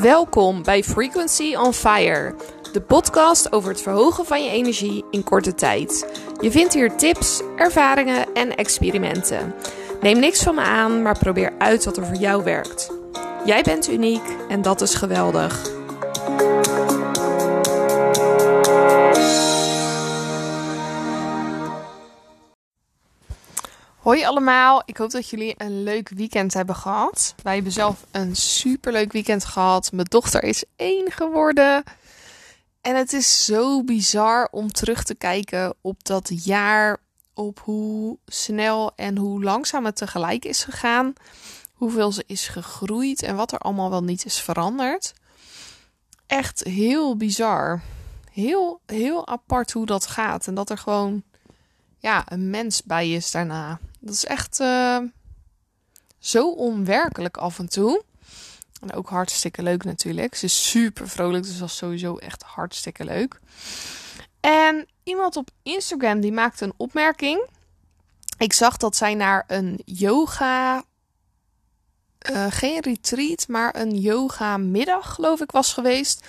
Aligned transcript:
Welkom 0.00 0.62
bij 0.62 0.82
Frequency 0.82 1.54
on 1.54 1.72
Fire, 1.72 2.34
de 2.72 2.80
podcast 2.80 3.52
over 3.52 3.70
het 3.70 3.82
verhogen 3.82 4.24
van 4.24 4.44
je 4.44 4.50
energie 4.50 5.04
in 5.10 5.24
korte 5.24 5.54
tijd. 5.54 6.06
Je 6.40 6.50
vindt 6.50 6.74
hier 6.74 6.96
tips, 6.96 7.42
ervaringen 7.56 8.34
en 8.34 8.56
experimenten. 8.56 9.54
Neem 10.00 10.18
niks 10.18 10.42
van 10.42 10.54
me 10.54 10.60
aan, 10.60 11.02
maar 11.02 11.18
probeer 11.18 11.52
uit 11.58 11.84
wat 11.84 11.96
er 11.96 12.06
voor 12.06 12.16
jou 12.16 12.44
werkt. 12.44 12.90
Jij 13.44 13.62
bent 13.62 13.90
uniek 13.90 14.22
en 14.48 14.62
dat 14.62 14.80
is 14.80 14.94
geweldig. 14.94 15.79
Hoi 24.10 24.24
allemaal, 24.24 24.82
ik 24.84 24.96
hoop 24.96 25.10
dat 25.10 25.28
jullie 25.28 25.54
een 25.56 25.82
leuk 25.82 26.08
weekend 26.08 26.54
hebben 26.54 26.74
gehad. 26.74 27.34
Wij 27.42 27.54
hebben 27.54 27.72
zelf 27.72 28.06
een 28.10 28.36
superleuk 28.36 29.12
weekend 29.12 29.44
gehad. 29.44 29.92
Mijn 29.92 30.06
dochter 30.10 30.42
is 30.42 30.64
één 30.76 31.10
geworden. 31.10 31.82
En 32.80 32.96
het 32.96 33.12
is 33.12 33.44
zo 33.44 33.84
bizar 33.84 34.48
om 34.50 34.72
terug 34.72 35.04
te 35.04 35.14
kijken 35.14 35.74
op 35.80 36.04
dat 36.04 36.44
jaar, 36.44 36.96
op 37.34 37.58
hoe 37.58 38.18
snel 38.26 38.92
en 38.96 39.16
hoe 39.16 39.42
langzaam 39.42 39.84
het 39.84 39.96
tegelijk 39.96 40.44
is 40.44 40.64
gegaan. 40.64 41.12
Hoeveel 41.72 42.12
ze 42.12 42.24
is 42.26 42.48
gegroeid 42.48 43.22
en 43.22 43.36
wat 43.36 43.52
er 43.52 43.58
allemaal 43.58 43.90
wel 43.90 44.04
niet 44.04 44.24
is 44.24 44.40
veranderd. 44.40 45.12
Echt 46.26 46.64
heel 46.64 47.16
bizar. 47.16 47.80
Heel, 48.32 48.80
heel 48.86 49.28
apart 49.28 49.72
hoe 49.72 49.86
dat 49.86 50.06
gaat. 50.06 50.46
En 50.46 50.54
dat 50.54 50.70
er 50.70 50.78
gewoon 50.78 51.22
ja, 51.98 52.32
een 52.32 52.50
mens 52.50 52.82
bij 52.82 53.10
is 53.10 53.30
daarna. 53.30 53.78
Dat 54.00 54.14
is 54.14 54.24
echt 54.24 54.60
uh, 54.60 54.98
zo 56.18 56.50
onwerkelijk 56.50 57.36
af 57.36 57.58
en 57.58 57.68
toe. 57.68 58.04
En 58.80 58.92
ook 58.92 59.08
hartstikke 59.08 59.62
leuk 59.62 59.84
natuurlijk. 59.84 60.34
Ze 60.34 60.44
is 60.44 60.70
super 60.70 61.08
vrolijk, 61.08 61.44
dus 61.44 61.58
dat 61.58 61.68
is 61.68 61.76
sowieso 61.76 62.16
echt 62.16 62.42
hartstikke 62.42 63.04
leuk. 63.04 63.40
En 64.40 64.88
iemand 65.02 65.36
op 65.36 65.50
Instagram 65.62 66.20
die 66.20 66.32
maakte 66.32 66.64
een 66.64 66.74
opmerking. 66.76 67.48
Ik 68.38 68.52
zag 68.52 68.76
dat 68.76 68.96
zij 68.96 69.14
naar 69.14 69.44
een 69.46 69.80
yoga. 69.84 70.84
Uh, 72.30 72.46
geen 72.50 72.80
retreat, 72.80 73.48
maar 73.48 73.76
een 73.76 73.98
yoga 73.98 74.56
middag, 74.56 75.14
geloof 75.14 75.40
ik, 75.40 75.50
was 75.50 75.72
geweest. 75.72 76.26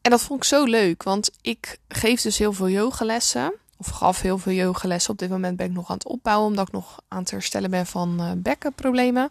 En 0.00 0.10
dat 0.10 0.22
vond 0.22 0.42
ik 0.42 0.48
zo 0.48 0.64
leuk, 0.64 1.02
want 1.02 1.30
ik 1.40 1.78
geef 1.88 2.20
dus 2.20 2.38
heel 2.38 2.52
veel 2.52 2.68
yogalessen 2.68 3.52
of 3.78 3.86
gaf 3.86 4.20
heel 4.20 4.38
veel 4.38 4.52
yogalessen. 4.52 5.12
Op 5.12 5.18
dit 5.18 5.30
moment 5.30 5.56
ben 5.56 5.66
ik 5.66 5.72
nog 5.72 5.88
aan 5.88 5.96
het 5.96 6.06
opbouwen, 6.06 6.46
omdat 6.48 6.66
ik 6.66 6.72
nog 6.72 7.00
aan 7.08 7.18
het 7.18 7.30
herstellen 7.30 7.70
ben 7.70 7.86
van 7.86 8.16
uh, 8.20 8.30
bekkenproblemen. 8.36 9.30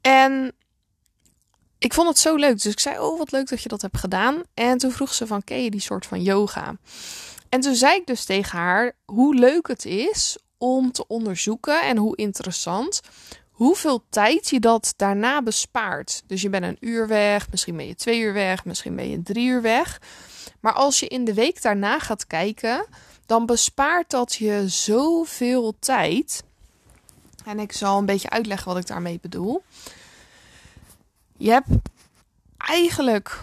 En 0.00 0.52
ik 1.78 1.94
vond 1.94 2.08
het 2.08 2.18
zo 2.18 2.36
leuk. 2.36 2.62
Dus 2.62 2.72
ik 2.72 2.80
zei, 2.80 2.98
oh 2.98 3.18
wat 3.18 3.32
leuk 3.32 3.48
dat 3.48 3.62
je 3.62 3.68
dat 3.68 3.82
hebt 3.82 3.98
gedaan. 3.98 4.42
En 4.54 4.78
toen 4.78 4.90
vroeg 4.90 5.14
ze 5.14 5.26
van, 5.26 5.44
ken 5.44 5.62
je 5.62 5.70
die 5.70 5.80
soort 5.80 6.06
van 6.06 6.22
yoga? 6.22 6.76
En 7.48 7.60
toen 7.60 7.74
zei 7.74 7.94
ik 7.94 8.06
dus 8.06 8.24
tegen 8.24 8.58
haar 8.58 8.92
hoe 9.04 9.34
leuk 9.34 9.68
het 9.68 9.84
is 9.84 10.38
om 10.58 10.92
te 10.92 11.06
onderzoeken 11.06 11.82
en 11.82 11.96
hoe 11.96 12.16
interessant 12.16 13.00
hoeveel 13.50 14.04
tijd 14.10 14.48
je 14.48 14.60
dat 14.60 14.94
daarna 14.96 15.42
bespaart. 15.42 16.22
Dus 16.26 16.42
je 16.42 16.48
bent 16.48 16.64
een 16.64 16.76
uur 16.80 17.08
weg, 17.08 17.50
misschien 17.50 17.76
ben 17.76 17.86
je 17.86 17.94
twee 17.94 18.20
uur 18.20 18.32
weg, 18.32 18.64
misschien 18.64 18.96
ben 18.96 19.10
je 19.10 19.22
drie 19.22 19.46
uur 19.46 19.62
weg. 19.62 20.00
Maar 20.60 20.72
als 20.72 21.00
je 21.00 21.06
in 21.06 21.24
de 21.24 21.34
week 21.34 21.62
daarna 21.62 21.98
gaat 21.98 22.26
kijken, 22.26 22.86
dan 23.30 23.46
bespaart 23.46 24.10
dat 24.10 24.34
je 24.34 24.68
zoveel 24.68 25.74
tijd. 25.78 26.44
En 27.44 27.58
ik 27.58 27.72
zal 27.72 27.98
een 27.98 28.06
beetje 28.06 28.30
uitleggen 28.30 28.68
wat 28.68 28.76
ik 28.76 28.86
daarmee 28.86 29.18
bedoel. 29.22 29.62
Je 31.36 31.50
hebt 31.50 31.68
eigenlijk 32.56 33.42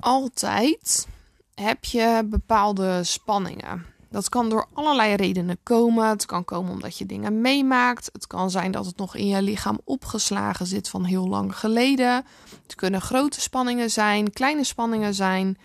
altijd 0.00 1.06
heb 1.54 1.84
je 1.84 2.22
bepaalde 2.24 3.04
spanningen. 3.04 3.86
Dat 4.10 4.28
kan 4.28 4.48
door 4.48 4.66
allerlei 4.72 5.14
redenen 5.14 5.58
komen. 5.62 6.08
Het 6.08 6.26
kan 6.26 6.44
komen 6.44 6.72
omdat 6.72 6.98
je 6.98 7.06
dingen 7.06 7.40
meemaakt. 7.40 8.08
Het 8.12 8.26
kan 8.26 8.50
zijn 8.50 8.70
dat 8.70 8.86
het 8.86 8.96
nog 8.96 9.14
in 9.14 9.26
je 9.26 9.42
lichaam 9.42 9.80
opgeslagen 9.84 10.66
zit 10.66 10.88
van 10.88 11.04
heel 11.04 11.28
lang 11.28 11.58
geleden. 11.58 12.24
Het 12.62 12.74
kunnen 12.74 13.00
grote 13.00 13.40
spanningen 13.40 13.90
zijn, 13.90 14.32
kleine 14.32 14.64
spanningen 14.64 15.14
zijn. 15.14 15.58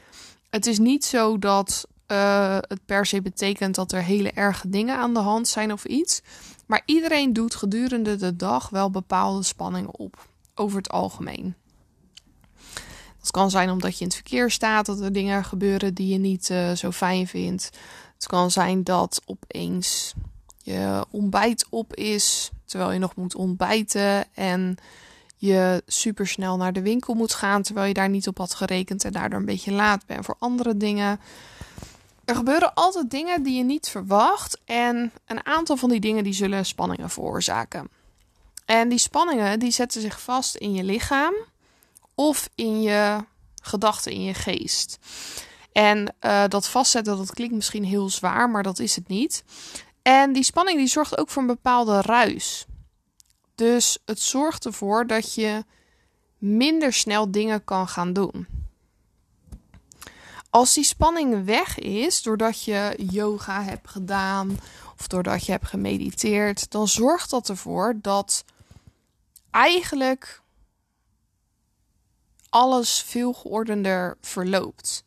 Het 0.50 0.66
is 0.66 0.80
niet 0.80 1.06
zo 1.06 1.40
dat 1.40 1.88
uh, 2.08 2.58
het 2.62 2.86
per 2.86 3.06
se 3.06 3.22
betekent 3.22 3.76
dat 3.76 3.92
er 3.92 4.04
hele 4.04 4.32
erge 4.32 4.70
dingen 4.70 4.98
aan 4.98 5.14
de 5.14 5.20
hand 5.20 5.48
zijn 5.48 5.72
of 5.72 5.86
iets. 5.86 6.22
Maar 6.66 6.82
iedereen 6.86 7.34
doet 7.34 7.56
gedurende 7.56 8.16
de 8.16 8.36
dag 8.36 8.70
wel 8.70 8.92
bepaalde 8.92 9.44
spanningen 9.44 10.00
op. 10.00 10.28
Over 10.56 10.78
het 10.78 10.90
algemeen. 10.90 11.56
Dat 13.20 13.32
kan 13.32 13.50
zijn 13.50 13.70
omdat 13.70 13.94
je 13.94 14.00
in 14.00 14.06
het 14.06 14.16
verkeer 14.16 14.52
staat, 14.52 14.86
dat 14.86 15.00
er 15.00 15.14
dingen 15.14 15.46
gebeuren 15.46 15.94
die 15.94 16.08
je 16.08 16.18
niet 16.18 16.50
uh, 16.50 16.72
zo 16.72 16.92
fijn 16.92 17.28
vindt. 17.28 17.70
Het 18.14 18.28
kan 18.28 18.52
zijn 18.52 18.84
dat 18.84 19.22
opeens 19.26 20.14
je 20.64 21.06
ontbijt 21.10 21.66
op 21.70 21.96
is, 21.96 22.52
terwijl 22.66 22.92
je 22.92 23.00
nog 23.00 23.16
moet 23.16 23.36
ontbijten. 23.36 24.34
En 24.34 24.78
je 25.36 25.84
super 25.88 26.28
snel 26.28 26.58
naar 26.58 26.74
de 26.74 26.82
winkel 26.82 27.14
moet 27.14 27.34
gaan, 27.34 27.62
terwijl 27.62 27.88
je 27.88 27.94
daar 27.94 28.10
niet 28.10 28.28
op 28.28 28.38
had 28.38 28.54
gerekend 28.54 29.04
en 29.04 29.12
daardoor 29.12 29.40
een 29.40 29.46
beetje 29.46 29.72
laat 29.72 30.06
bent 30.06 30.26
voor 30.26 30.36
andere 30.40 30.78
dingen. 30.78 31.20
Er 32.28 32.36
gebeuren 32.36 32.74
altijd 32.74 33.10
dingen 33.10 33.44
die 33.44 33.58
je 33.58 33.64
niet 33.64 33.90
verwacht 33.90 34.60
en 34.66 35.12
een 35.26 35.46
aantal 35.46 35.78
van 35.78 35.90
die 35.90 36.00
dingen 36.00 36.24
die 36.24 36.34
zullen 36.34 36.66
spanningen 36.66 37.10
veroorzaken. 37.10 37.90
En 38.66 38.90
die 38.90 39.00
spanningen 39.00 39.60
die 39.60 39.72
zetten 39.72 40.02
zich 40.02 40.22
vast 40.22 40.56
in 40.56 40.74
je 40.74 40.84
lichaam 40.84 41.34
of 42.16 42.50
in 42.56 42.82
je 42.82 43.26
gedachten, 43.62 44.12
in 44.12 44.24
je 44.24 44.34
geest. 44.34 45.00
En 45.72 46.16
uh, 46.22 46.44
dat 46.48 46.68
vastzetten, 46.68 47.18
dat 47.18 47.34
klinkt 47.34 47.56
misschien 47.56 47.84
heel 47.84 48.10
zwaar, 48.10 48.50
maar 48.50 48.64
dat 48.64 48.80
is 48.80 48.96
het 48.96 49.08
niet. 49.08 49.44
En 50.02 50.34
die 50.34 50.44
spanning 50.44 50.78
die 50.78 50.88
zorgt 50.88 51.18
ook 51.18 51.30
voor 51.30 51.42
een 51.42 51.48
bepaalde 51.48 52.02
ruis. 52.02 52.66
Dus 53.56 53.98
het 54.06 54.20
zorgt 54.20 54.66
ervoor 54.66 55.08
dat 55.08 55.34
je 55.34 55.64
minder 56.38 56.94
snel 56.94 57.32
dingen 57.32 57.64
kan 57.64 57.88
gaan 57.88 58.14
doen. 58.14 58.57
Als 60.58 60.74
die 60.74 60.84
spanning 60.84 61.46
weg 61.46 61.80
is, 61.80 62.22
doordat 62.22 62.64
je 62.64 62.94
yoga 63.10 63.64
hebt 63.64 63.90
gedaan 63.90 64.60
of 65.00 65.08
doordat 65.08 65.46
je 65.46 65.52
hebt 65.52 65.68
gemediteerd, 65.68 66.72
dan 66.72 66.88
zorgt 66.88 67.30
dat 67.30 67.50
ervoor 67.50 67.96
dat 68.02 68.44
eigenlijk 69.52 70.42
alles 72.50 73.02
veel 73.02 73.34
geordender 73.34 74.18
verloopt. 74.22 75.04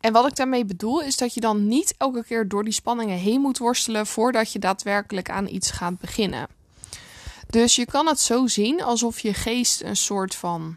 En 0.00 0.12
wat 0.12 0.26
ik 0.26 0.36
daarmee 0.36 0.64
bedoel 0.64 1.02
is 1.02 1.16
dat 1.16 1.34
je 1.34 1.40
dan 1.40 1.68
niet 1.68 1.94
elke 1.96 2.24
keer 2.24 2.48
door 2.48 2.64
die 2.64 2.72
spanningen 2.72 3.18
heen 3.18 3.40
moet 3.40 3.58
worstelen 3.58 4.06
voordat 4.06 4.52
je 4.52 4.58
daadwerkelijk 4.58 5.30
aan 5.30 5.48
iets 5.48 5.70
gaat 5.70 5.98
beginnen. 5.98 6.48
Dus 7.46 7.76
je 7.76 7.86
kan 7.86 8.06
het 8.06 8.20
zo 8.20 8.46
zien 8.46 8.82
alsof 8.82 9.20
je 9.20 9.34
geest 9.34 9.82
een 9.82 9.96
soort 9.96 10.34
van 10.34 10.76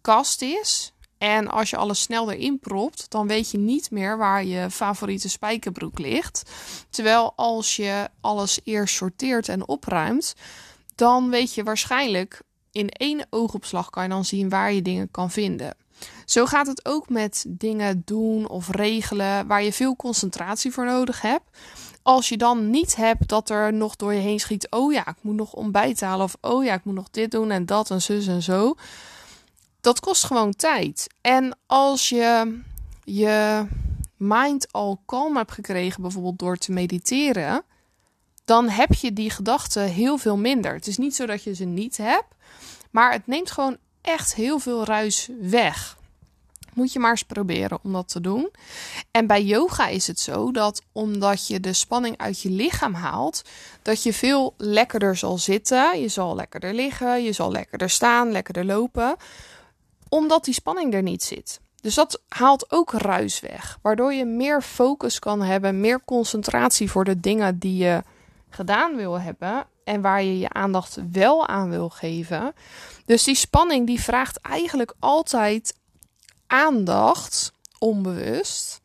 kast 0.00 0.42
is 0.42 0.92
en 1.18 1.48
als 1.48 1.70
je 1.70 1.76
alles 1.76 2.00
snel 2.00 2.30
erin 2.30 2.58
propt, 2.58 3.10
dan 3.10 3.26
weet 3.26 3.50
je 3.50 3.58
niet 3.58 3.90
meer 3.90 4.18
waar 4.18 4.44
je 4.44 4.70
favoriete 4.70 5.28
spijkerbroek 5.28 5.98
ligt. 5.98 6.42
Terwijl 6.90 7.32
als 7.36 7.76
je 7.76 8.08
alles 8.20 8.60
eerst 8.64 8.94
sorteert 8.94 9.48
en 9.48 9.68
opruimt, 9.68 10.34
dan 10.94 11.30
weet 11.30 11.54
je 11.54 11.62
waarschijnlijk 11.62 12.42
in 12.72 12.88
één 12.88 13.26
oogopslag 13.30 13.90
kan 13.90 14.02
je 14.02 14.08
dan 14.08 14.24
zien 14.24 14.48
waar 14.48 14.72
je 14.72 14.82
dingen 14.82 15.10
kan 15.10 15.30
vinden. 15.30 15.76
Zo 16.24 16.46
gaat 16.46 16.66
het 16.66 16.86
ook 16.86 17.08
met 17.08 17.44
dingen 17.48 18.02
doen 18.04 18.48
of 18.48 18.70
regelen 18.70 19.46
waar 19.46 19.62
je 19.62 19.72
veel 19.72 19.96
concentratie 19.96 20.72
voor 20.72 20.84
nodig 20.84 21.20
hebt. 21.20 21.58
Als 22.02 22.28
je 22.28 22.36
dan 22.36 22.70
niet 22.70 22.96
hebt 22.96 23.28
dat 23.28 23.50
er 23.50 23.72
nog 23.72 23.96
door 23.96 24.14
je 24.14 24.20
heen 24.20 24.40
schiet: 24.40 24.70
oh 24.70 24.92
ja, 24.92 25.06
ik 25.08 25.16
moet 25.20 25.34
nog 25.34 25.52
ontbijt 25.52 26.00
halen. 26.00 26.24
Of 26.24 26.36
oh 26.40 26.64
ja, 26.64 26.74
ik 26.74 26.84
moet 26.84 26.94
nog 26.94 27.10
dit 27.10 27.30
doen 27.30 27.50
en 27.50 27.66
dat 27.66 27.90
en 27.90 28.02
zus 28.02 28.26
en 28.26 28.42
zo 28.42 28.74
dat 29.80 30.00
kost 30.00 30.24
gewoon 30.24 30.56
tijd. 30.56 31.06
En 31.20 31.56
als 31.66 32.08
je 32.08 32.60
je 33.04 33.66
mind 34.16 34.72
al 34.72 35.00
kalm 35.06 35.36
hebt 35.36 35.52
gekregen, 35.52 36.02
bijvoorbeeld 36.02 36.38
door 36.38 36.56
te 36.56 36.72
mediteren, 36.72 37.62
dan 38.44 38.68
heb 38.68 38.94
je 38.94 39.12
die 39.12 39.30
gedachten 39.30 39.82
heel 39.82 40.18
veel 40.18 40.36
minder. 40.36 40.74
Het 40.74 40.86
is 40.86 40.96
niet 40.96 41.14
zo 41.14 41.26
dat 41.26 41.42
je 41.42 41.54
ze 41.54 41.64
niet 41.64 41.96
hebt, 41.96 42.34
maar 42.90 43.12
het 43.12 43.26
neemt 43.26 43.50
gewoon 43.50 43.76
echt 44.00 44.34
heel 44.34 44.58
veel 44.58 44.84
ruis 44.84 45.28
weg. 45.40 45.96
Moet 46.72 46.92
je 46.92 46.98
maar 46.98 47.10
eens 47.10 47.22
proberen 47.22 47.78
om 47.82 47.92
dat 47.92 48.08
te 48.08 48.20
doen. 48.20 48.50
En 49.10 49.26
bij 49.26 49.42
yoga 49.42 49.86
is 49.86 50.06
het 50.06 50.20
zo 50.20 50.52
dat 50.52 50.82
omdat 50.92 51.46
je 51.46 51.60
de 51.60 51.72
spanning 51.72 52.18
uit 52.18 52.40
je 52.40 52.50
lichaam 52.50 52.94
haalt, 52.94 53.42
dat 53.82 54.02
je 54.02 54.12
veel 54.12 54.54
lekkerder 54.56 55.16
zal 55.16 55.38
zitten. 55.38 56.00
Je 56.00 56.08
zal 56.08 56.34
lekkerder 56.34 56.74
liggen, 56.74 57.22
je 57.22 57.32
zal 57.32 57.52
lekkerder 57.52 57.90
staan, 57.90 58.30
lekkerder 58.30 58.64
lopen 58.64 59.16
omdat 60.08 60.44
die 60.44 60.54
spanning 60.54 60.94
er 60.94 61.02
niet 61.02 61.22
zit. 61.22 61.60
Dus 61.80 61.94
dat 61.94 62.22
haalt 62.28 62.72
ook 62.72 62.92
ruis 62.92 63.40
weg, 63.40 63.78
waardoor 63.82 64.12
je 64.12 64.24
meer 64.24 64.62
focus 64.62 65.18
kan 65.18 65.42
hebben, 65.42 65.80
meer 65.80 66.04
concentratie 66.04 66.90
voor 66.90 67.04
de 67.04 67.20
dingen 67.20 67.58
die 67.58 67.76
je 67.76 68.02
gedaan 68.50 68.96
wil 68.96 69.20
hebben 69.20 69.66
en 69.84 70.00
waar 70.00 70.22
je 70.22 70.38
je 70.38 70.48
aandacht 70.48 70.98
wel 71.12 71.46
aan 71.46 71.70
wil 71.70 71.88
geven. 71.88 72.54
Dus 73.04 73.24
die 73.24 73.34
spanning 73.34 73.86
die 73.86 74.00
vraagt 74.00 74.40
eigenlijk 74.40 74.94
altijd 74.98 75.74
aandacht, 76.46 77.52
onbewust. 77.78 78.80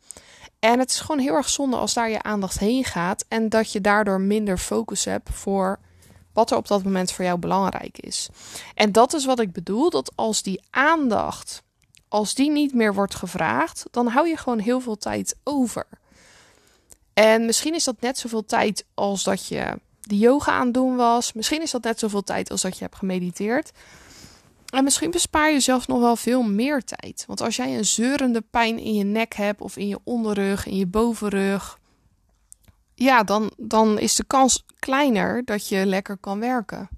En 0.58 0.78
het 0.78 0.90
is 0.90 1.00
gewoon 1.00 1.18
heel 1.18 1.34
erg 1.34 1.48
zonde 1.48 1.76
als 1.76 1.94
daar 1.94 2.10
je 2.10 2.22
aandacht 2.22 2.58
heen 2.58 2.84
gaat 2.84 3.24
en 3.28 3.48
dat 3.48 3.72
je 3.72 3.80
daardoor 3.80 4.20
minder 4.20 4.58
focus 4.58 5.04
hebt 5.04 5.30
voor 5.32 5.78
wat 6.34 6.50
er 6.50 6.56
op 6.56 6.68
dat 6.68 6.84
moment 6.84 7.12
voor 7.12 7.24
jou 7.24 7.38
belangrijk 7.38 7.98
is. 7.98 8.28
En 8.74 8.92
dat 8.92 9.14
is 9.14 9.24
wat 9.24 9.40
ik 9.40 9.52
bedoel, 9.52 9.90
dat 9.90 10.12
als 10.14 10.42
die 10.42 10.62
aandacht, 10.70 11.62
als 12.08 12.34
die 12.34 12.50
niet 12.50 12.74
meer 12.74 12.94
wordt 12.94 13.14
gevraagd, 13.14 13.84
dan 13.90 14.06
hou 14.06 14.28
je 14.28 14.36
gewoon 14.36 14.58
heel 14.58 14.80
veel 14.80 14.96
tijd 14.96 15.36
over. 15.44 15.86
En 17.14 17.46
misschien 17.46 17.74
is 17.74 17.84
dat 17.84 18.00
net 18.00 18.18
zoveel 18.18 18.44
tijd 18.44 18.84
als 18.94 19.22
dat 19.22 19.46
je 19.46 19.78
de 20.00 20.18
yoga 20.18 20.52
aan 20.52 20.64
het 20.64 20.74
doen 20.74 20.96
was. 20.96 21.32
Misschien 21.32 21.62
is 21.62 21.70
dat 21.70 21.82
net 21.82 21.98
zoveel 21.98 22.22
tijd 22.22 22.50
als 22.50 22.62
dat 22.62 22.78
je 22.78 22.84
hebt 22.84 22.96
gemediteerd. 22.96 23.72
En 24.70 24.84
misschien 24.84 25.10
bespaar 25.10 25.52
je 25.52 25.60
zelfs 25.60 25.86
nog 25.86 26.00
wel 26.00 26.16
veel 26.16 26.42
meer 26.42 26.84
tijd. 26.84 27.24
Want 27.26 27.40
als 27.40 27.56
jij 27.56 27.76
een 27.76 27.84
zeurende 27.84 28.40
pijn 28.40 28.78
in 28.78 28.94
je 28.94 29.04
nek 29.04 29.34
hebt, 29.34 29.60
of 29.60 29.76
in 29.76 29.88
je 29.88 29.98
onderrug, 30.04 30.66
in 30.66 30.76
je 30.76 30.86
bovenrug, 30.86 31.78
ja, 32.94 33.22
dan, 33.22 33.52
dan 33.56 33.98
is 33.98 34.14
de 34.14 34.24
kans 34.24 34.64
kleiner 34.78 35.44
dat 35.44 35.68
je 35.68 35.86
lekker 35.86 36.16
kan 36.16 36.40
werken. 36.40 36.88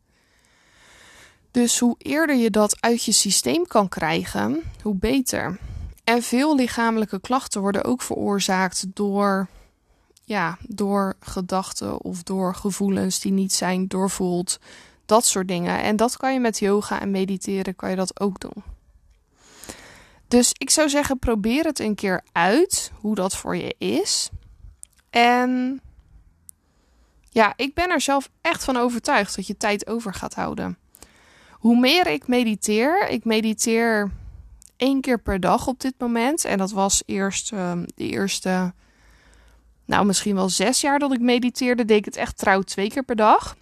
Dus 1.50 1.78
hoe 1.78 1.94
eerder 1.98 2.36
je 2.36 2.50
dat 2.50 2.80
uit 2.80 3.04
je 3.04 3.12
systeem 3.12 3.66
kan 3.66 3.88
krijgen, 3.88 4.62
hoe 4.82 4.94
beter. 4.94 5.58
En 6.04 6.22
veel 6.22 6.56
lichamelijke 6.56 7.20
klachten 7.20 7.60
worden 7.60 7.84
ook 7.84 8.02
veroorzaakt 8.02 8.86
door, 8.94 9.48
ja, 10.24 10.58
door 10.68 11.14
gedachten 11.20 12.02
of 12.02 12.22
door 12.22 12.54
gevoelens 12.54 13.20
die 13.20 13.32
niet 13.32 13.52
zijn 13.52 13.88
doorvoeld. 13.88 14.58
Dat 15.06 15.24
soort 15.24 15.48
dingen. 15.48 15.82
En 15.82 15.96
dat 15.96 16.16
kan 16.16 16.32
je 16.32 16.40
met 16.40 16.58
yoga 16.58 17.00
en 17.00 17.10
mediteren 17.10 17.76
kan 17.76 17.90
je 17.90 17.96
dat 17.96 18.20
ook 18.20 18.40
doen. 18.40 18.62
Dus 20.28 20.52
ik 20.58 20.70
zou 20.70 20.88
zeggen, 20.88 21.18
probeer 21.18 21.64
het 21.64 21.78
een 21.78 21.94
keer 21.94 22.24
uit 22.32 22.92
hoe 23.00 23.14
dat 23.14 23.36
voor 23.36 23.56
je 23.56 23.74
is. 23.78 24.30
En 25.10 25.80
ja, 27.36 27.52
ik 27.56 27.74
ben 27.74 27.90
er 27.90 28.00
zelf 28.00 28.30
echt 28.40 28.64
van 28.64 28.76
overtuigd 28.76 29.36
dat 29.36 29.46
je 29.46 29.56
tijd 29.56 29.86
over 29.86 30.14
gaat 30.14 30.34
houden. 30.34 30.78
Hoe 31.50 31.78
meer 31.78 32.06
ik 32.06 32.28
mediteer, 32.28 33.08
ik 33.08 33.24
mediteer 33.24 34.10
één 34.76 35.00
keer 35.00 35.18
per 35.18 35.40
dag 35.40 35.66
op 35.66 35.80
dit 35.80 35.94
moment. 35.98 36.44
En 36.44 36.58
dat 36.58 36.70
was 36.70 37.02
eerst 37.06 37.52
uh, 37.52 37.72
de 37.94 38.08
eerste, 38.08 38.74
nou 39.84 40.06
misschien 40.06 40.34
wel 40.34 40.48
zes 40.48 40.80
jaar 40.80 40.98
dat 40.98 41.12
ik 41.12 41.20
mediteerde, 41.20 41.84
deed 41.84 41.98
ik 41.98 42.04
het 42.04 42.16
echt 42.16 42.38
trouw 42.38 42.62
twee 42.62 42.88
keer 42.88 43.04
per 43.04 43.16
dag. 43.16 43.56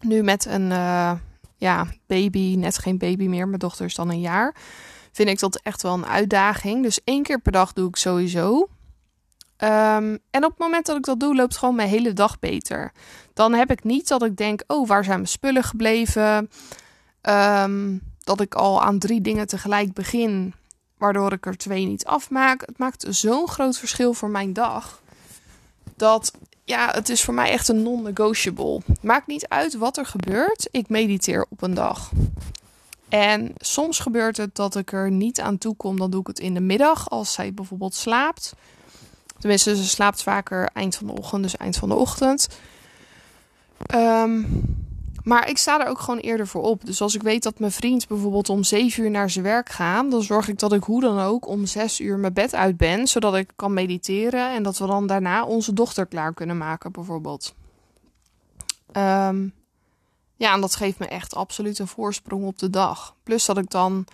Nu 0.00 0.22
met 0.22 0.44
een 0.44 0.70
uh, 0.70 1.12
ja, 1.56 1.86
baby, 2.06 2.54
net 2.56 2.78
geen 2.78 2.98
baby 2.98 3.26
meer, 3.26 3.46
mijn 3.46 3.58
dochter 3.58 3.84
is 3.84 3.94
dan 3.94 4.10
een 4.10 4.20
jaar, 4.20 4.54
vind 5.12 5.28
ik 5.28 5.38
dat 5.38 5.60
echt 5.62 5.82
wel 5.82 5.94
een 5.94 6.06
uitdaging. 6.06 6.82
Dus 6.82 7.00
één 7.04 7.22
keer 7.22 7.40
per 7.40 7.52
dag 7.52 7.72
doe 7.72 7.88
ik 7.88 7.96
sowieso. 7.96 8.68
Um, 9.62 10.18
en 10.30 10.44
op 10.44 10.50
het 10.50 10.58
moment 10.58 10.86
dat 10.86 10.96
ik 10.96 11.04
dat 11.04 11.20
doe, 11.20 11.34
loopt 11.34 11.56
gewoon 11.56 11.74
mijn 11.74 11.88
hele 11.88 12.12
dag 12.12 12.38
beter. 12.38 12.92
Dan 13.34 13.52
heb 13.52 13.70
ik 13.70 13.84
niet 13.84 14.08
dat 14.08 14.22
ik 14.22 14.36
denk: 14.36 14.62
oh, 14.66 14.88
waar 14.88 15.04
zijn 15.04 15.16
mijn 15.16 15.28
spullen 15.28 15.64
gebleven? 15.64 16.50
Um, 17.22 18.02
dat 18.20 18.40
ik 18.40 18.54
al 18.54 18.82
aan 18.82 18.98
drie 18.98 19.20
dingen 19.20 19.46
tegelijk 19.46 19.92
begin, 19.92 20.54
waardoor 20.98 21.32
ik 21.32 21.46
er 21.46 21.56
twee 21.56 21.86
niet 21.86 22.04
afmaak. 22.04 22.60
Het 22.60 22.78
maakt 22.78 23.06
zo'n 23.08 23.48
groot 23.48 23.78
verschil 23.78 24.14
voor 24.14 24.30
mijn 24.30 24.52
dag. 24.52 25.02
Dat 25.96 26.32
ja, 26.64 26.90
het 26.90 27.08
is 27.08 27.22
voor 27.22 27.34
mij 27.34 27.50
echt 27.50 27.68
een 27.68 27.82
non-negotiable. 27.82 28.80
Maakt 29.00 29.26
niet 29.26 29.48
uit 29.48 29.74
wat 29.74 29.96
er 29.96 30.06
gebeurt. 30.06 30.68
Ik 30.70 30.88
mediteer 30.88 31.46
op 31.48 31.62
een 31.62 31.74
dag. 31.74 32.10
En 33.08 33.52
soms 33.56 33.98
gebeurt 33.98 34.36
het 34.36 34.54
dat 34.54 34.76
ik 34.76 34.92
er 34.92 35.10
niet 35.10 35.40
aan 35.40 35.58
toe 35.58 35.76
kom. 35.76 35.98
Dan 35.98 36.10
doe 36.10 36.20
ik 36.20 36.26
het 36.26 36.38
in 36.38 36.54
de 36.54 36.60
middag 36.60 37.10
als 37.10 37.32
zij 37.32 37.54
bijvoorbeeld 37.54 37.94
slaapt. 37.94 38.52
Tenminste, 39.40 39.76
ze 39.76 39.88
slaapt 39.88 40.22
vaker 40.22 40.70
eind 40.72 40.96
van 40.96 41.06
de 41.06 41.12
ochtend, 41.12 41.42
dus 41.42 41.56
eind 41.56 41.76
van 41.76 41.88
de 41.88 41.94
ochtend. 41.94 42.48
Um, 43.94 44.62
maar 45.24 45.48
ik 45.48 45.58
sta 45.58 45.80
er 45.80 45.86
ook 45.86 45.98
gewoon 45.98 46.18
eerder 46.18 46.46
voor 46.46 46.62
op. 46.62 46.86
Dus 46.86 47.00
als 47.00 47.14
ik 47.14 47.22
weet 47.22 47.42
dat 47.42 47.58
mijn 47.58 47.72
vriend 47.72 48.08
bijvoorbeeld 48.08 48.48
om 48.48 48.64
7 48.64 49.02
uur 49.02 49.10
naar 49.10 49.30
zijn 49.30 49.44
werk 49.44 49.68
gaat, 49.68 50.10
dan 50.10 50.22
zorg 50.22 50.48
ik 50.48 50.58
dat 50.58 50.72
ik 50.72 50.82
hoe 50.82 51.00
dan 51.00 51.20
ook 51.20 51.46
om 51.46 51.66
6 51.66 52.00
uur 52.00 52.18
mijn 52.18 52.32
bed 52.32 52.54
uit 52.54 52.76
ben, 52.76 53.06
zodat 53.06 53.34
ik 53.34 53.52
kan 53.56 53.72
mediteren 53.72 54.52
en 54.52 54.62
dat 54.62 54.78
we 54.78 54.86
dan 54.86 55.06
daarna 55.06 55.44
onze 55.44 55.72
dochter 55.72 56.06
klaar 56.06 56.34
kunnen 56.34 56.58
maken, 56.58 56.92
bijvoorbeeld. 56.92 57.54
Um, 58.92 59.52
ja, 60.36 60.54
en 60.54 60.60
dat 60.60 60.76
geeft 60.76 60.98
me 60.98 61.06
echt 61.06 61.34
absoluut 61.34 61.78
een 61.78 61.86
voorsprong 61.86 62.44
op 62.44 62.58
de 62.58 62.70
dag. 62.70 63.14
Plus 63.22 63.44
dat 63.44 63.58
ik 63.58 63.70
dan 63.70 64.04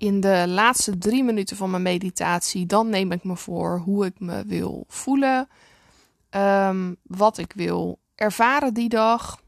in 0.00 0.20
de 0.20 0.44
laatste 0.48 0.98
drie 0.98 1.24
minuten 1.24 1.56
van 1.56 1.70
mijn 1.70 1.82
meditatie, 1.82 2.66
dan 2.66 2.88
neem 2.88 3.12
ik 3.12 3.24
me 3.24 3.36
voor 3.36 3.78
hoe 3.78 4.06
ik 4.06 4.20
me 4.20 4.44
wil 4.46 4.84
voelen, 4.88 5.48
um, 6.30 6.96
wat 7.02 7.38
ik 7.38 7.52
wil 7.52 7.98
ervaren 8.14 8.74
die 8.74 8.88
dag. 8.88 9.40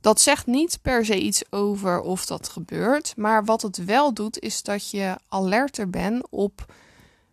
Dat 0.00 0.20
zegt 0.20 0.46
niet 0.46 0.78
per 0.82 1.04
se 1.04 1.20
iets 1.20 1.42
over 1.50 2.00
of 2.00 2.26
dat 2.26 2.48
gebeurt, 2.48 3.16
maar 3.16 3.44
wat 3.44 3.62
het 3.62 3.84
wel 3.84 4.14
doet 4.14 4.38
is 4.38 4.62
dat 4.62 4.90
je 4.90 5.16
alerter 5.28 5.90
bent 5.90 6.26
op 6.30 6.74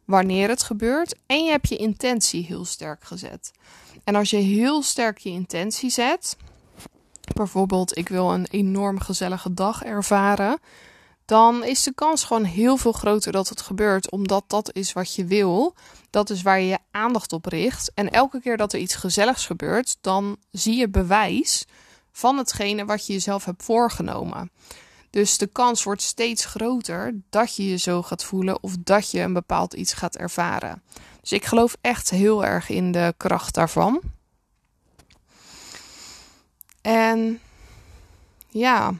wanneer 0.06 0.50
het 0.50 0.64
gebeurt 0.64 1.16
en 1.26 1.44
je 1.44 1.52
hebt 1.52 1.70
je 1.70 1.78
intentie 1.78 2.46
heel 2.46 2.66
sterk 2.66 3.04
gezet. 3.04 3.52
En 4.04 4.16
als 4.16 4.30
je 4.30 4.38
heel 4.38 4.82
sterk 4.82 5.18
je 5.18 5.30
intentie 5.30 5.90
zet, 5.90 6.38
bijvoorbeeld 7.34 7.98
ik 7.98 8.10
wil 8.10 8.34
een 8.34 8.48
enorm 8.50 9.00
gezellige 9.00 9.54
dag 9.54 9.84
ervaren, 9.84 10.60
dan 11.26 11.64
is 11.64 11.84
de 11.84 11.94
kans 11.94 12.24
gewoon 12.24 12.44
heel 12.44 12.78
veel 12.78 12.92
groter 12.92 13.32
dat 13.32 13.50
het 13.50 13.62
gebeurt, 13.62 14.12
omdat 14.12 14.44
dat 14.48 14.74
is 14.74 14.94
wat 14.94 15.16
je 15.16 15.26
wil. 15.26 15.76
Dat 16.10 16.30
is 16.30 16.42
waar 16.42 16.60
je 16.60 16.68
je 16.68 16.80
aandacht 16.92 17.34
op 17.34 17.46
richt. 17.46 17.92
En 17.94 18.12
elke 18.12 18.42
keer 18.42 18.58
dat 18.58 18.74
er 18.74 18.80
iets 18.80 18.96
gezelligs 18.96 19.46
gebeurt, 19.46 19.98
dan 20.02 20.38
zie 20.52 20.76
je 20.76 20.90
bewijs 20.90 21.66
van 22.12 22.38
hetgene 22.38 22.86
wat 22.86 23.08
je 23.08 23.14
jezelf 23.14 23.46
hebt 23.46 23.64
voorgenomen. 23.64 24.52
Dus 25.10 25.38
de 25.38 25.48
kans 25.48 25.84
wordt 25.84 26.02
steeds 26.02 26.46
groter 26.46 27.20
dat 27.30 27.56
je 27.56 27.70
je 27.70 27.78
zo 27.78 28.02
gaat 28.02 28.24
voelen 28.24 28.64
of 28.64 28.76
dat 28.80 29.12
je 29.12 29.20
een 29.20 29.34
bepaald 29.34 29.74
iets 29.74 29.94
gaat 29.94 30.16
ervaren. 30.16 30.84
Dus 31.22 31.32
ik 31.32 31.46
geloof 31.46 31.78
echt 31.82 32.10
heel 32.10 32.46
erg 32.46 32.70
in 32.70 32.92
de 32.92 33.14
kracht 33.18 33.54
daarvan. 33.54 34.02
En 36.82 37.40
ja. 38.50 38.94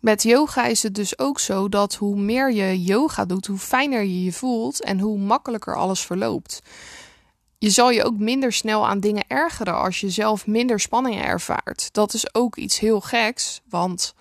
Met 0.00 0.22
yoga 0.22 0.64
is 0.66 0.82
het 0.82 0.94
dus 0.94 1.18
ook 1.18 1.40
zo 1.40 1.68
dat 1.68 1.94
hoe 1.94 2.16
meer 2.16 2.52
je 2.52 2.82
yoga 2.82 3.24
doet, 3.24 3.46
hoe 3.46 3.58
fijner 3.58 4.02
je 4.02 4.24
je 4.24 4.32
voelt 4.32 4.82
en 4.82 5.00
hoe 5.00 5.18
makkelijker 5.18 5.76
alles 5.76 6.00
verloopt 6.00 6.62
je 7.58 7.70
zal 7.70 7.90
je 7.90 8.04
ook 8.04 8.18
minder 8.18 8.52
snel 8.52 8.86
aan 8.86 9.00
dingen 9.00 9.24
ergeren 9.28 9.74
als 9.74 10.00
je 10.00 10.10
zelf 10.10 10.46
minder 10.46 10.80
spanningen 10.80 11.24
ervaart. 11.24 11.88
Dat 11.92 12.14
is 12.14 12.34
ook 12.34 12.56
iets 12.56 12.78
heel 12.78 13.00
geks, 13.00 13.60
want 13.68 14.14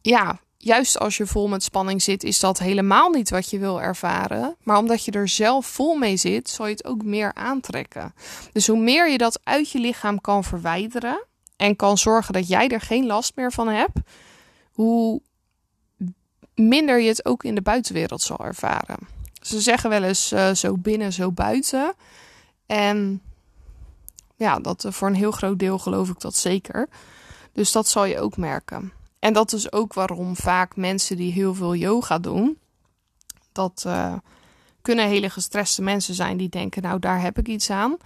ja, 0.00 0.40
juist 0.56 0.98
als 0.98 1.16
je 1.16 1.26
vol 1.26 1.48
met 1.48 1.62
spanning 1.62 2.02
zit, 2.02 2.24
is 2.24 2.40
dat 2.40 2.58
helemaal 2.58 3.10
niet 3.10 3.30
wat 3.30 3.50
je 3.50 3.58
wil 3.58 3.80
ervaren. 3.80 4.56
Maar 4.62 4.78
omdat 4.78 5.04
je 5.04 5.10
er 5.10 5.28
zelf 5.28 5.66
vol 5.66 5.94
mee 5.94 6.16
zit, 6.16 6.48
zal 6.50 6.66
je 6.66 6.72
het 6.72 6.84
ook 6.84 7.04
meer 7.04 7.34
aantrekken. 7.34 8.14
Dus 8.52 8.66
hoe 8.66 8.80
meer 8.80 9.10
je 9.10 9.18
dat 9.18 9.40
uit 9.44 9.70
je 9.70 9.78
lichaam 9.78 10.20
kan 10.20 10.44
verwijderen 10.44 11.26
en 11.58 11.76
kan 11.76 11.98
zorgen 11.98 12.32
dat 12.32 12.48
jij 12.48 12.68
er 12.68 12.80
geen 12.80 13.06
last 13.06 13.36
meer 13.36 13.52
van 13.52 13.68
hebt, 13.68 13.98
hoe 14.72 15.20
minder 16.54 17.00
je 17.00 17.08
het 17.08 17.24
ook 17.24 17.44
in 17.44 17.54
de 17.54 17.62
buitenwereld 17.62 18.22
zal 18.22 18.44
ervaren. 18.44 18.98
Ze 19.40 19.60
zeggen 19.60 19.90
wel 19.90 20.02
eens 20.02 20.32
uh, 20.32 20.54
zo 20.54 20.76
binnen, 20.76 21.12
zo 21.12 21.32
buiten. 21.32 21.94
En 22.66 23.22
ja, 24.36 24.58
dat 24.58 24.84
uh, 24.84 24.92
voor 24.92 25.08
een 25.08 25.14
heel 25.14 25.30
groot 25.30 25.58
deel 25.58 25.78
geloof 25.78 26.08
ik 26.08 26.20
dat 26.20 26.36
zeker. 26.36 26.88
Dus 27.52 27.72
dat 27.72 27.88
zal 27.88 28.04
je 28.04 28.20
ook 28.20 28.36
merken. 28.36 28.92
En 29.18 29.32
dat 29.32 29.52
is 29.52 29.72
ook 29.72 29.94
waarom 29.94 30.36
vaak 30.36 30.76
mensen 30.76 31.16
die 31.16 31.32
heel 31.32 31.54
veel 31.54 31.74
yoga 31.74 32.18
doen, 32.18 32.58
dat 33.52 33.84
uh, 33.86 34.14
kunnen 34.82 35.08
hele 35.08 35.30
gestreste 35.30 35.82
mensen 35.82 36.14
zijn 36.14 36.36
die 36.36 36.48
denken, 36.48 36.82
nou 36.82 36.98
daar 36.98 37.20
heb 37.20 37.38
ik 37.38 37.48
iets 37.48 37.70
aan. 37.70 37.96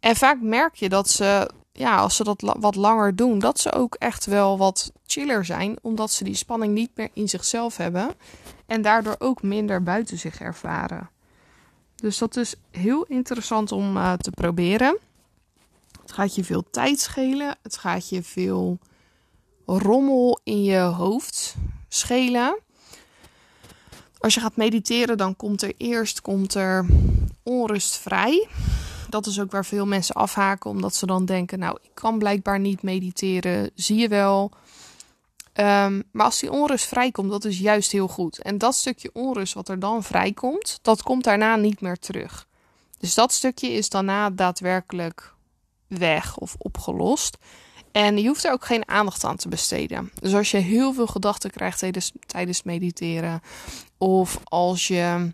En 0.00 0.16
vaak 0.16 0.40
merk 0.40 0.74
je 0.74 0.88
dat 0.88 1.08
ze, 1.08 1.50
ja, 1.78 1.96
als 1.96 2.16
ze 2.16 2.24
dat 2.24 2.54
wat 2.58 2.74
langer 2.74 3.16
doen, 3.16 3.38
dat 3.38 3.60
ze 3.60 3.72
ook 3.72 3.94
echt 3.94 4.24
wel 4.24 4.58
wat 4.58 4.92
chiller 5.06 5.44
zijn, 5.44 5.78
omdat 5.82 6.10
ze 6.10 6.24
die 6.24 6.34
spanning 6.34 6.74
niet 6.74 6.90
meer 6.94 7.08
in 7.12 7.28
zichzelf 7.28 7.76
hebben 7.76 8.14
en 8.66 8.82
daardoor 8.82 9.16
ook 9.18 9.42
minder 9.42 9.82
buiten 9.82 10.18
zich 10.18 10.40
ervaren. 10.40 11.10
Dus 11.94 12.18
dat 12.18 12.36
is 12.36 12.54
heel 12.70 13.04
interessant 13.04 13.72
om 13.72 13.96
uh, 13.96 14.12
te 14.12 14.30
proberen. 14.30 14.98
Het 16.00 16.12
gaat 16.12 16.34
je 16.34 16.44
veel 16.44 16.70
tijd 16.70 17.00
schelen. 17.00 17.56
Het 17.62 17.76
gaat 17.76 18.08
je 18.08 18.22
veel 18.22 18.78
rommel 19.66 20.40
in 20.44 20.62
je 20.62 20.78
hoofd 20.78 21.54
schelen. 21.88 22.58
Als 24.18 24.34
je 24.34 24.40
gaat 24.40 24.56
mediteren, 24.56 25.16
dan 25.16 25.36
komt 25.36 25.62
er 25.62 25.72
eerst 25.76 26.20
komt 26.20 26.54
er 26.54 26.86
onrust 27.42 27.96
vrij. 27.96 28.48
Dat 29.08 29.26
is 29.26 29.40
ook 29.40 29.50
waar 29.50 29.64
veel 29.64 29.86
mensen 29.86 30.14
afhaken, 30.14 30.70
omdat 30.70 30.94
ze 30.94 31.06
dan 31.06 31.24
denken: 31.24 31.58
Nou, 31.58 31.78
ik 31.82 31.90
kan 31.94 32.18
blijkbaar 32.18 32.60
niet 32.60 32.82
mediteren, 32.82 33.70
zie 33.74 33.96
je 33.96 34.08
wel. 34.08 34.52
Ehm, 35.52 36.02
maar 36.12 36.24
als 36.24 36.40
die 36.40 36.50
onrust 36.52 36.86
vrijkomt, 36.86 37.30
dat 37.30 37.44
is 37.44 37.58
juist 37.58 37.92
heel 37.92 38.08
goed. 38.08 38.38
En 38.38 38.58
dat 38.58 38.74
stukje 38.74 39.10
onrust 39.12 39.54
wat 39.54 39.68
er 39.68 39.78
dan 39.78 40.02
vrijkomt, 40.02 40.78
dat 40.82 41.02
komt 41.02 41.24
daarna 41.24 41.56
niet 41.56 41.80
meer 41.80 41.98
terug. 41.98 42.46
Dus 42.98 43.14
dat 43.14 43.32
stukje 43.32 43.72
is 43.72 43.88
daarna 43.88 44.30
daadwerkelijk 44.30 45.34
weg 45.86 46.36
of 46.36 46.54
opgelost. 46.58 47.36
En 47.92 48.18
je 48.18 48.28
hoeft 48.28 48.44
er 48.44 48.52
ook 48.52 48.64
geen 48.64 48.88
aandacht 48.88 49.24
aan 49.24 49.36
te 49.36 49.48
besteden. 49.48 50.10
Dus 50.20 50.34
als 50.34 50.50
je 50.50 50.56
heel 50.56 50.92
veel 50.92 51.06
gedachten 51.06 51.50
krijgt 51.50 51.78
tijdens, 51.78 52.12
tijdens 52.26 52.62
mediteren, 52.62 53.40
of 53.98 54.40
als 54.44 54.88
je 54.88 55.32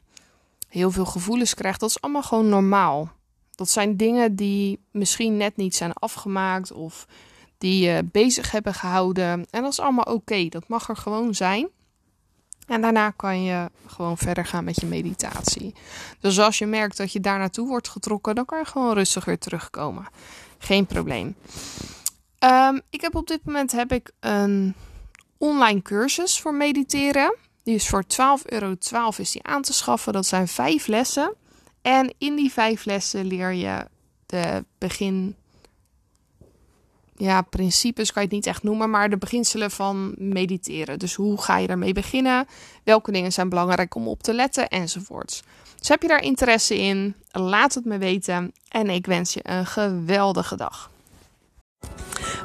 heel 0.68 0.90
veel 0.90 1.04
gevoelens 1.04 1.54
krijgt, 1.54 1.80
dat 1.80 1.90
is 1.90 2.00
allemaal 2.00 2.22
gewoon 2.22 2.48
normaal. 2.48 3.12
Dat 3.54 3.70
zijn 3.70 3.96
dingen 3.96 4.36
die 4.36 4.80
misschien 4.90 5.36
net 5.36 5.56
niet 5.56 5.74
zijn 5.74 5.92
afgemaakt 5.92 6.72
of 6.72 7.06
die 7.58 7.84
je 7.84 8.04
bezig 8.12 8.50
hebben 8.50 8.74
gehouden. 8.74 9.46
En 9.50 9.62
dat 9.62 9.72
is 9.72 9.80
allemaal 9.80 10.14
oké. 10.14 10.48
Dat 10.48 10.68
mag 10.68 10.88
er 10.88 10.96
gewoon 10.96 11.34
zijn. 11.34 11.68
En 12.66 12.80
daarna 12.80 13.10
kan 13.10 13.42
je 13.42 13.70
gewoon 13.86 14.18
verder 14.18 14.46
gaan 14.46 14.64
met 14.64 14.80
je 14.80 14.86
meditatie. 14.86 15.74
Dus 16.20 16.38
als 16.38 16.58
je 16.58 16.66
merkt 16.66 16.96
dat 16.96 17.12
je 17.12 17.20
daar 17.20 17.38
naartoe 17.38 17.68
wordt 17.68 17.88
getrokken, 17.88 18.34
dan 18.34 18.44
kan 18.44 18.58
je 18.58 18.64
gewoon 18.64 18.94
rustig 18.94 19.24
weer 19.24 19.38
terugkomen. 19.38 20.06
Geen 20.58 20.86
probleem. 20.86 21.36
Um, 22.38 22.80
ik 22.90 23.00
heb 23.00 23.14
op 23.14 23.26
dit 23.26 23.44
moment 23.44 23.72
heb 23.72 23.92
ik 23.92 24.10
een 24.20 24.74
online 25.38 25.82
cursus 25.82 26.40
voor 26.40 26.54
mediteren. 26.54 27.36
Die 27.62 27.74
is 27.74 27.88
voor 27.88 28.04
12,12 28.04 28.44
euro 28.44 28.74
12 28.74 29.18
is 29.18 29.30
die 29.30 29.42
aan 29.42 29.62
te 29.62 29.72
schaffen. 29.72 30.12
Dat 30.12 30.26
zijn 30.26 30.48
vijf 30.48 30.86
lessen. 30.86 31.34
En 31.84 32.14
in 32.18 32.34
die 32.34 32.52
vijf 32.52 32.84
lessen 32.84 33.24
leer 33.24 33.52
je 33.52 33.86
de 34.26 34.64
begin. 34.78 35.36
Ja, 37.16 37.42
principes 37.42 38.12
kan 38.12 38.22
je 38.22 38.28
het 38.28 38.36
niet 38.36 38.46
echt 38.46 38.62
noemen, 38.62 38.90
maar 38.90 39.10
de 39.10 39.16
beginselen 39.16 39.70
van 39.70 40.14
mediteren. 40.18 40.98
Dus 40.98 41.14
hoe 41.14 41.42
ga 41.42 41.58
je 41.58 41.66
daarmee 41.66 41.92
beginnen? 41.92 42.46
Welke 42.84 43.12
dingen 43.12 43.32
zijn 43.32 43.48
belangrijk 43.48 43.94
om 43.94 44.08
op 44.08 44.22
te 44.22 44.34
letten? 44.34 44.68
Enzovoorts. 44.68 45.42
Dus 45.78 45.88
heb 45.88 46.02
je 46.02 46.08
daar 46.08 46.22
interesse 46.22 46.78
in? 46.78 47.14
Laat 47.30 47.74
het 47.74 47.84
me 47.84 47.98
weten. 47.98 48.52
En 48.68 48.90
ik 48.90 49.06
wens 49.06 49.34
je 49.34 49.40
een 49.42 49.66
geweldige 49.66 50.56
dag. 50.56 50.90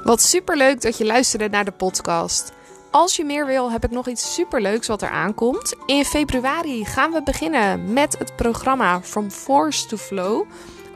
Wat 0.03 0.22
super 0.22 0.58
leuk 0.58 0.81
dat 0.81 0.98
je 0.98 1.05
luisterde 1.05 1.50
naar 1.50 1.65
de 1.65 1.72
podcast. 1.72 2.51
Als 2.91 3.15
je 3.15 3.25
meer 3.25 3.46
wil, 3.46 3.72
heb 3.72 3.84
ik 3.84 3.91
nog 3.91 4.08
iets 4.08 4.34
superleuks 4.34 4.88
wat 4.88 5.01
er 5.01 5.10
aankomt. 5.10 5.75
In 5.86 6.05
februari 6.05 6.86
gaan 6.86 7.12
we 7.12 7.24
beginnen 7.24 7.93
met 7.93 8.17
het 8.17 8.36
programma 8.36 9.01
From 9.01 9.31
Force 9.31 9.88
to 9.88 9.98
Flow. 9.98 10.46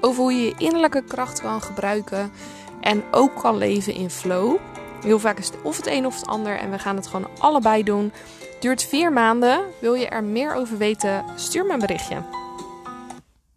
Over 0.01 0.21
hoe 0.21 0.33
je 0.33 0.45
je 0.45 0.53
innerlijke 0.57 1.03
kracht 1.03 1.41
kan 1.41 1.61
gebruiken 1.61 2.31
en 2.81 3.03
ook 3.11 3.41
kan 3.41 3.57
leven 3.57 3.93
in 3.93 4.09
flow. 4.09 4.57
Heel 5.01 5.19
vaak 5.19 5.37
is 5.37 5.47
het 5.47 5.61
of 5.63 5.77
het 5.77 5.87
een 5.87 6.05
of 6.05 6.15
het 6.15 6.27
ander 6.27 6.57
en 6.57 6.71
we 6.71 6.79
gaan 6.79 6.95
het 6.95 7.07
gewoon 7.07 7.29
allebei 7.37 7.83
doen. 7.83 8.13
Duurt 8.59 8.83
vier 8.83 9.11
maanden. 9.11 9.61
Wil 9.79 9.93
je 9.93 10.07
er 10.07 10.23
meer 10.23 10.55
over 10.55 10.77
weten? 10.77 11.25
Stuur 11.35 11.65
me 11.65 11.73
een 11.73 11.79
berichtje. 11.79 12.42